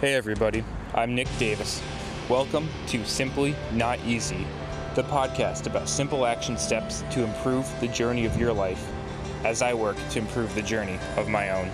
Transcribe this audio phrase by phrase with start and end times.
[0.00, 0.62] Hey everybody,
[0.94, 1.82] I'm Nick Davis.
[2.28, 4.46] Welcome to Simply Not Easy,
[4.94, 8.92] the podcast about simple action steps to improve the journey of your life
[9.44, 11.68] as I work to improve the journey of my own.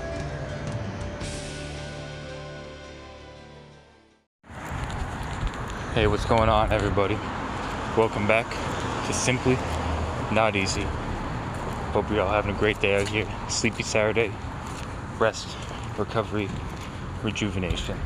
[5.93, 7.17] Hey, what's going on, everybody?
[7.95, 8.49] Welcome back
[9.07, 9.59] to Simply
[10.33, 10.87] Not Easy.
[11.93, 13.29] Hope you're all having a great day out here.
[13.51, 14.33] Sleepy Saturday,
[15.19, 15.47] rest,
[15.99, 16.49] recovery,
[17.23, 17.99] rejuvenation.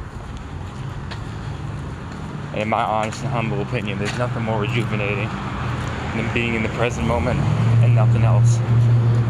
[2.59, 5.29] In my honest and humble opinion, there's nothing more rejuvenating
[6.19, 7.39] than being in the present moment
[7.87, 8.59] and nothing else.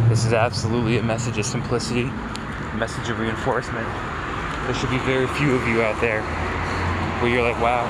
[0.09, 3.85] This is absolutely a message of simplicity, a message of reinforcement.
[4.65, 6.23] There should be very few of you out there
[7.21, 7.85] where you're like, wow,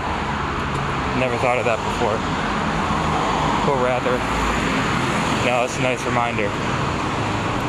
[1.21, 2.19] never thought of that before.
[3.63, 4.19] But rather,
[5.47, 6.51] no, it's a nice reminder.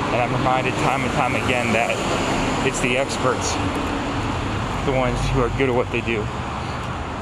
[0.09, 1.94] And I'm reminded time and time again that
[2.66, 3.54] it's the experts,
[4.90, 6.26] the ones who are good at what they do.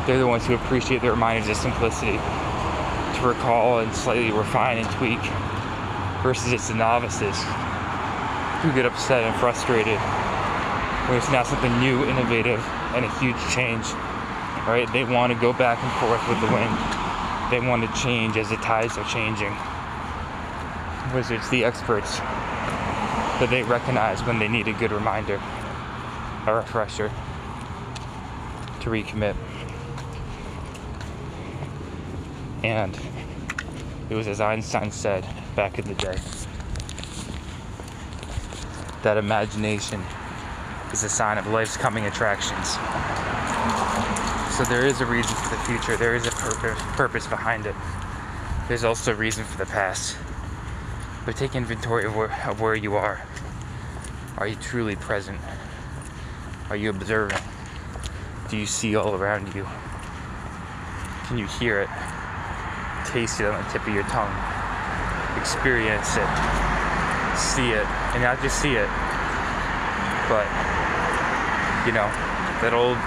[0.08, 4.90] They're the ones who appreciate the reminders of simplicity, to recall and slightly refine and
[4.92, 5.20] tweak,
[6.24, 7.38] versus it's the novices
[8.64, 10.00] who get upset and frustrated
[11.08, 12.60] when it's not something new, innovative,
[12.96, 13.86] and a huge change
[14.68, 14.92] right?
[14.92, 16.78] They want to go back and forth with the wind.
[17.50, 19.56] They want to change as the tides are changing.
[21.16, 22.20] Wizards, the experts,
[23.40, 25.42] that they recognize when they need a good reminder,
[26.46, 27.10] a refresher
[28.82, 29.36] to recommit.
[32.68, 33.00] And
[34.10, 36.18] it was as Einstein said back in the day
[39.04, 40.04] that imagination
[40.92, 42.72] is a sign of life's coming attractions.
[44.58, 45.96] So there is a reason for the future.
[45.96, 47.76] There is a purpose purpose behind it.
[48.68, 50.18] There's also a reason for the past.
[51.26, 53.22] But take inventory of where, of where you are.
[54.38, 55.40] Are you truly present?
[56.70, 57.40] Are you observing?
[58.50, 59.66] Do you see all around you?
[61.28, 61.90] Can you hear it?
[63.08, 64.32] Taste it on the tip of your tongue?
[65.40, 66.28] Experience it?
[67.40, 67.88] See it?
[68.14, 68.90] And not just see it,
[70.28, 70.44] but,
[71.88, 72.12] you know,
[72.60, 73.00] that old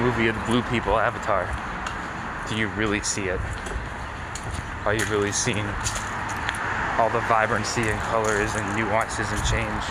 [0.00, 1.44] movie of the blue people avatar,
[2.48, 3.40] do you really see it?
[4.84, 5.66] Are you really seeing
[6.96, 9.84] all the vibrancy and colors and nuances and change?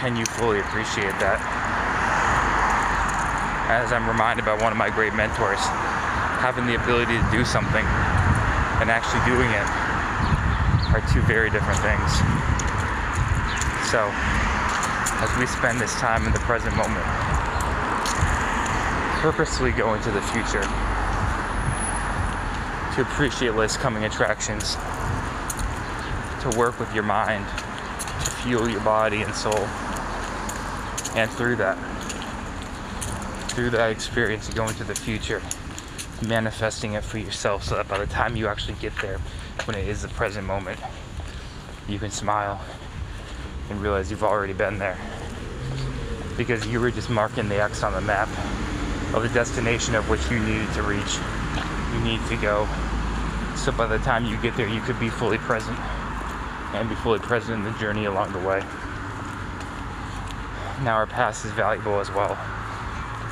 [0.00, 1.38] Can you fully appreciate that?
[3.68, 5.60] As I'm reminded by one of my great mentors,
[6.40, 7.84] having the ability to do something
[8.84, 9.66] and actually doing it
[10.92, 12.12] are two very different things.
[13.88, 14.10] So,
[15.24, 17.06] as we spend this time in the present moment,
[19.22, 20.60] purposely go into the future
[22.94, 24.74] to appreciate less coming attractions,
[26.42, 27.46] to work with your mind,
[28.22, 29.66] to fuel your body and soul.
[31.16, 31.78] And through that,
[33.52, 35.40] through that experience, you go into the future,
[36.22, 39.18] manifesting it for yourself so that by the time you actually get there,
[39.64, 40.78] when it is the present moment,
[41.88, 42.60] you can smile
[43.70, 44.98] and realize you've already been there.
[46.36, 48.28] Because you were just marking the X on the map
[49.14, 51.18] of the destination of which you needed to reach,
[51.92, 52.68] you need to go.
[53.56, 55.78] So by the time you get there, you could be fully present
[56.74, 58.60] and be fully present in the journey along the way.
[60.82, 62.36] Now, our past is valuable as well.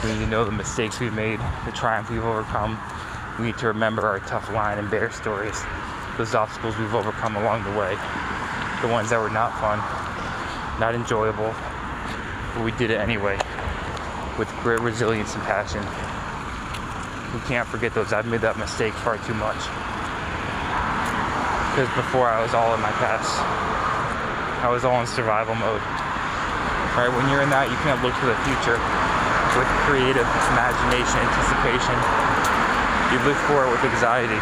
[0.02, 2.76] We need to know the mistakes we've made, the triumph we've overcome.
[3.38, 5.62] We need to remember our tough line and bear stories,
[6.18, 7.94] those obstacles we've overcome along the way,
[8.82, 9.78] the ones that were not fun,
[10.80, 11.54] not enjoyable,
[12.52, 13.38] but we did it anyway
[14.38, 15.86] with great resilience and passion.
[17.32, 18.12] We can't forget those.
[18.12, 19.62] I've made that mistake far too much.
[21.70, 23.38] Because before I was all in my past,
[24.66, 25.80] I was all in survival mode.
[26.98, 27.08] Right?
[27.08, 28.82] When you're in that, you can't look to the future
[29.56, 31.96] with creative imagination, anticipation.
[33.12, 34.40] You look for it with anxiety.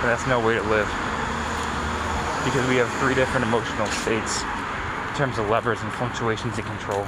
[0.00, 0.86] And that's no way to live.
[2.44, 7.06] Because we have three different emotional states in terms of levers and fluctuations in control.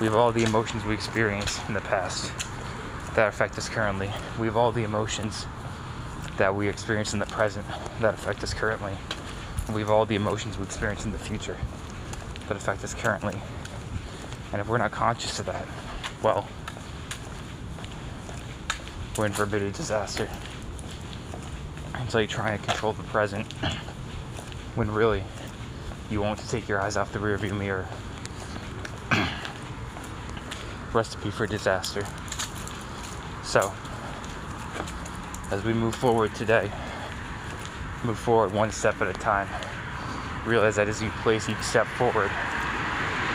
[0.00, 2.32] We have all the emotions we experienced in the past
[3.14, 4.10] that affect us currently.
[4.40, 5.46] We have all the emotions
[6.38, 7.66] that we experience in the present
[8.00, 8.92] that affect us currently.
[9.72, 11.56] We have all the emotions we experience in the future
[12.48, 13.34] that affect us currently.
[14.54, 15.66] And if we're not conscious of that,
[16.22, 16.46] well,
[19.18, 20.28] we're in for a bit of disaster.
[21.94, 23.52] Until you try and control the present,
[24.76, 25.24] when really
[26.08, 27.84] you want to take your eyes off the rearview mirror
[30.92, 32.06] recipe for disaster.
[33.42, 33.72] So,
[35.50, 36.70] as we move forward today,
[38.04, 39.48] move forward one step at a time.
[40.46, 42.30] Realize that as you place each step forward,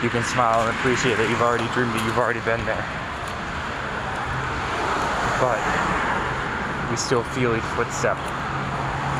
[0.02, 2.80] you can smile and appreciate that you've already dreamed it, you've already been there.
[5.44, 5.60] But
[6.88, 8.16] we still feel each footstep.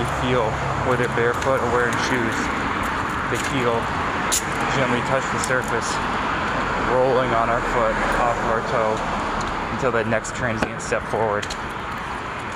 [0.01, 0.49] We feel
[0.89, 2.37] whether barefoot or wearing shoes.
[3.29, 3.77] They feel
[4.73, 5.89] gently touch the surface,
[6.97, 8.97] rolling on our foot, off of our toe,
[9.77, 11.45] until that next transient step forward.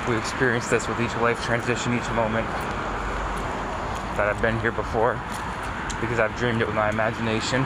[0.09, 2.49] We experience this with each life transition, each moment
[4.17, 5.13] that I've been here before,
[6.01, 7.65] because I've dreamed it with my imagination,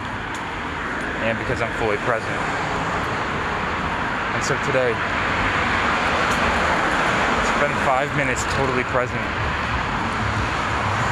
[1.26, 2.40] and because I'm fully present.
[4.34, 4.96] And so today,
[7.60, 9.20] spend five minutes totally present,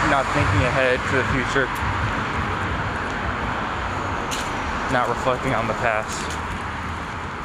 [0.08, 1.68] not thinking ahead to the future,
[4.94, 6.16] not reflecting on the past.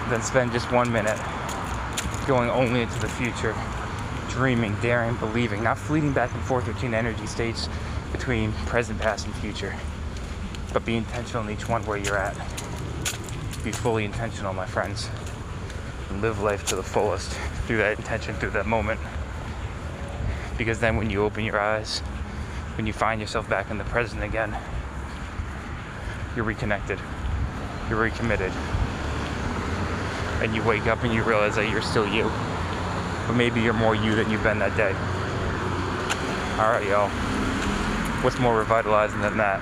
[0.09, 1.19] Then spend just one minute
[2.27, 3.57] going only into the future,
[4.29, 7.69] dreaming, daring, believing, not fleeting back and forth between energy states
[8.13, 9.75] between present, past, and future,
[10.73, 12.35] but be intentional in each one where you're at.
[13.63, 15.09] Be fully intentional, my friends,
[16.09, 17.31] and live life to the fullest
[17.67, 19.01] through that intention, through that moment.
[20.59, 22.01] Because then when you open your eyes,
[22.77, 24.57] when you find yourself back in the present again,
[26.35, 26.99] you're reconnected,
[27.89, 28.53] you're recommitted,
[30.41, 32.25] and you wake up and you realize that you're still you.
[33.27, 34.93] But maybe you're more you than you've been that day.
[36.61, 37.09] Alright, y'all.
[38.23, 39.61] What's more revitalizing than that?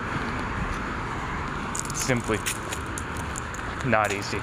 [2.01, 2.39] Simply
[3.85, 4.41] not easy.